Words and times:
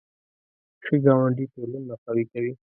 ښه 0.85 0.95
ګاونډي 1.05 1.45
ټولنه 1.53 1.93
قوي 2.03 2.25
کوي 2.31 2.53